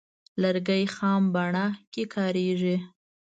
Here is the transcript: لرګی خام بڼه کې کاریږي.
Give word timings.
لرګی 0.41 0.83
خام 0.95 1.23
بڼه 1.33 1.65
کې 1.93 2.03
کاریږي. 2.13 2.77